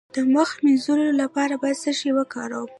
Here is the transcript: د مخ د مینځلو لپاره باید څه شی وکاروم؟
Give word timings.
د 0.15 0.17
مخ 0.33 0.49
د 0.57 0.61
مینځلو 0.65 1.07
لپاره 1.21 1.53
باید 1.61 1.81
څه 1.83 1.91
شی 1.99 2.09
وکاروم؟ 2.17 2.69